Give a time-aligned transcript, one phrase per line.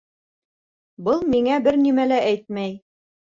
[1.09, 2.75] Был миңә бер нимә лә әйтмәй